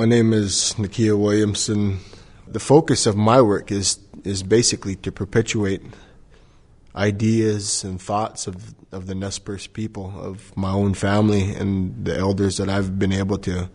[0.00, 1.98] My name is Nakia Williamson.
[2.48, 5.82] The focus of my work is is basically to perpetuate
[6.96, 12.16] ideas and thoughts of of the Nez Perce people, of my own family and the
[12.16, 13.68] elders that I've been able to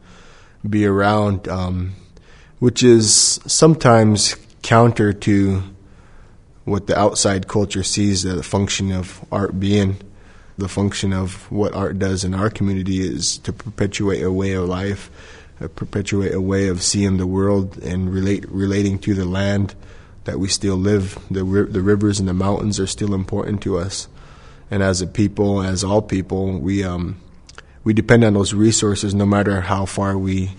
[0.67, 1.93] be around, um,
[2.57, 5.61] which is sometimes counter to
[6.63, 9.97] what the outside culture sees the function of art being.
[10.57, 14.67] The function of what art does in our community is to perpetuate a way of
[14.67, 15.11] life,
[15.61, 19.75] uh, perpetuate a way of seeing the world and relate relating to the land
[20.25, 21.17] that we still live.
[21.29, 24.07] The the rivers and the mountains are still important to us,
[24.69, 27.21] and as a people, as all people, we um,
[27.83, 30.51] we depend on those resources no matter how far we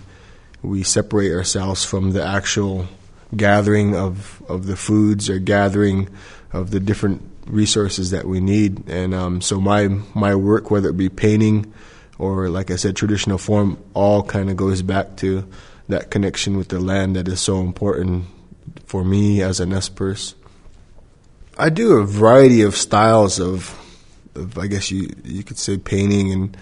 [0.63, 2.87] we separate ourselves from the actual
[3.35, 6.09] gathering of, of the foods or gathering
[6.53, 8.89] of the different resources that we need.
[8.89, 11.73] And um, so my my work, whether it be painting
[12.19, 15.47] or like I said, traditional form, all kind of goes back to
[15.89, 18.25] that connection with the land that is so important
[18.85, 20.35] for me as a Nez
[21.57, 23.75] I do a variety of styles of,
[24.35, 26.57] of I guess you you could say painting and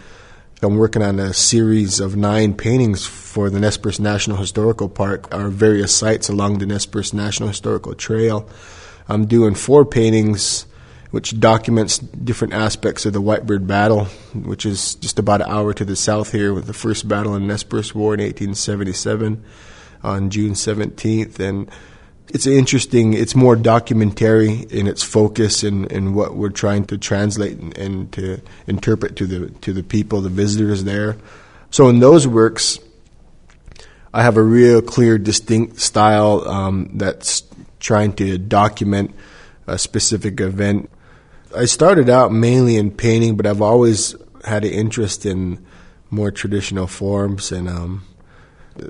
[0.62, 5.50] I'm working on a series of nine paintings for the Nez National Historical Park, our
[5.50, 8.50] various sites along the Nez National Historical Trail.
[9.08, 10.66] I'm doing four paintings
[11.12, 15.74] which documents different aspects of the White Bird Battle, which is just about an hour
[15.74, 17.64] to the south here with the first battle in Nez
[17.96, 19.44] War in 1877
[20.04, 21.40] on June 17th.
[21.40, 21.70] And
[22.30, 23.14] it's interesting.
[23.14, 28.12] It's more documentary in its focus and, and what we're trying to translate and, and,
[28.14, 31.18] to interpret to the to the people, the visitors there.
[31.70, 32.80] So in those works,
[34.14, 37.44] I have a real clear, distinct style um, that's
[37.80, 39.14] trying to document
[39.68, 40.90] a specific event.
[41.56, 45.66] I started out mainly in painting, but I've always had an interest in
[46.10, 48.04] more traditional forms and um,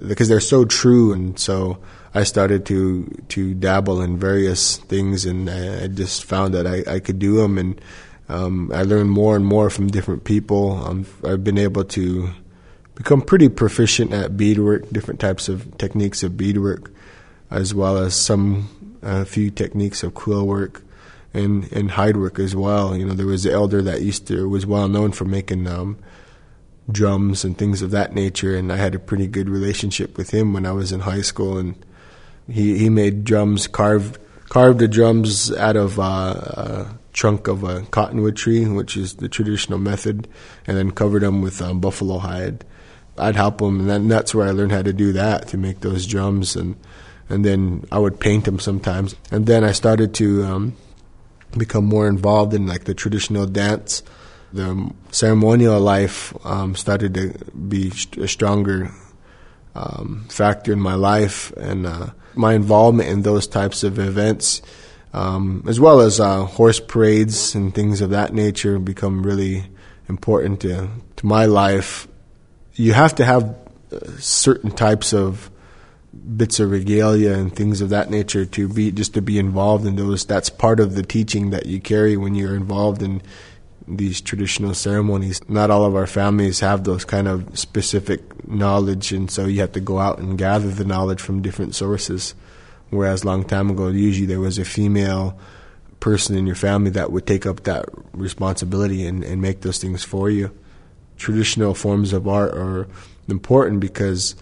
[0.07, 1.13] because they're so true.
[1.13, 1.79] And so
[2.13, 6.95] I started to to dabble in various things, and I, I just found that I,
[6.95, 7.81] I could do them, and
[8.29, 10.83] um, I learned more and more from different people.
[10.85, 12.29] Um, I've been able to
[12.95, 16.89] become pretty proficient at beadwork, different types of techniques of beadwork,
[17.51, 18.69] as well as some
[19.01, 20.84] a few techniques of quill work
[21.35, 22.95] and and hide as well.
[22.95, 25.97] You know, there was an elder that used to was well known for making um,
[26.89, 30.53] drums and things of that nature, and I had a pretty good relationship with him
[30.53, 31.75] when I was in high school, and
[32.47, 34.17] he he made drums carved
[34.49, 39.29] carved the drums out of uh, a trunk of a cottonwood tree, which is the
[39.29, 40.27] traditional method,
[40.65, 42.63] and then covered them with um, buffalo hide.
[43.17, 45.81] I'd help him, and then that's where I learned how to do that to make
[45.81, 46.75] those drums, and
[47.27, 50.77] and then I would paint them sometimes, and then I started to um,
[51.57, 54.03] become more involved in like the traditional dance.
[54.53, 58.91] The ceremonial life um, started to be a stronger
[59.75, 64.61] um, factor in my life, and uh, my involvement in those types of events,
[65.13, 69.65] um, as well as uh, horse parades and things of that nature, become really
[70.07, 70.87] important to,
[71.17, 72.07] to my life.
[72.75, 73.43] You have to have
[73.91, 75.49] uh, certain types of
[76.15, 79.95] bits of regalia and things of that nature to be just to be involved in
[79.95, 80.25] those.
[80.25, 83.21] That's part of the teaching that you carry when you're involved in
[83.87, 85.41] these traditional ceremonies.
[85.47, 89.73] Not all of our families have those kind of specific knowledge, and so you have
[89.73, 92.33] to go out and gather the knowledge from different sources.
[92.89, 95.37] Whereas long time ago, usually there was a female
[95.99, 100.03] person in your family that would take up that responsibility and, and make those things
[100.03, 100.51] for you.
[101.17, 102.87] Traditional forms of art are
[103.27, 104.35] important because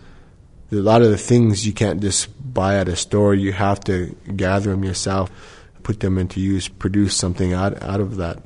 [0.73, 3.34] a lot of the things you can't just buy at a store.
[3.34, 5.31] You have to gather them yourself,
[5.84, 8.44] put them into use, produce something out out of that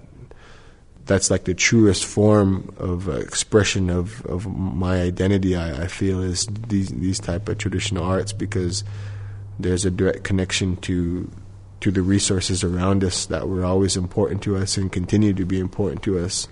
[1.08, 5.56] that's like the truest form of expression of, of my identity.
[5.56, 8.84] I, I, feel is these these type of traditional arts because
[9.58, 11.32] there's a direct connection to
[11.80, 15.60] to the resources around us that were always important to us and continue to be
[15.60, 16.48] important to us.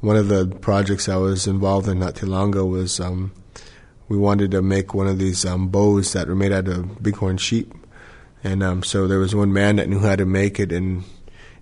[0.00, 3.32] One of the projects I was involved in not too long ago was um,
[4.08, 7.38] we wanted to make one of these um, bows that were made out of bighorn
[7.38, 7.74] sheep,
[8.44, 11.04] and um, so there was one man that knew how to make it and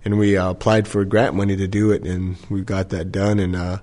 [0.05, 3.39] and we uh, applied for grant money to do it, and we got that done.
[3.39, 3.79] And uh,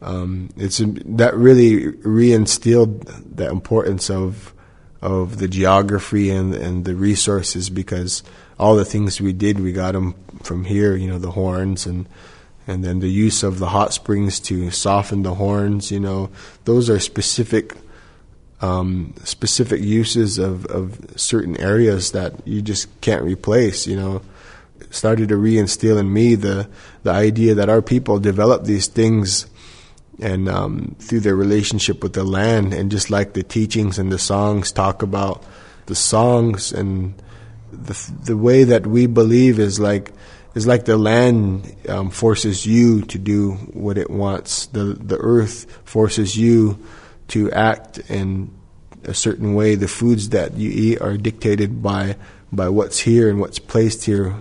[0.00, 4.54] um, it's that really reinstilled the importance of
[5.02, 8.22] of the geography and and the resources because
[8.58, 10.96] all the things we did, we got them from here.
[10.96, 12.08] You know, the horns and
[12.66, 15.92] and then the use of the hot springs to soften the horns.
[15.92, 16.30] You know,
[16.64, 17.74] those are specific.
[18.62, 24.22] Um, specific uses of, of certain areas that you just can't replace, you know
[24.90, 26.68] started to reinstill in me the
[27.02, 29.46] the idea that our people develop these things
[30.20, 34.18] and um, through their relationship with the land, and just like the teachings and the
[34.18, 35.42] songs talk about
[35.86, 37.14] the songs and
[37.72, 40.12] the the way that we believe is like
[40.54, 44.66] is like the land um, forces you to do what it wants.
[44.66, 46.78] The the earth forces you
[47.32, 48.50] to act in
[49.04, 49.74] a certain way.
[49.74, 52.16] The foods that you eat are dictated by
[52.52, 54.36] by what's here and what's placed here.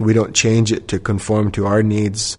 [0.00, 2.36] We don't change it to conform to our needs.